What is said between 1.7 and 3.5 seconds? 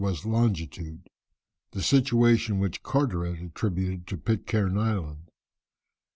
the situation which Carteret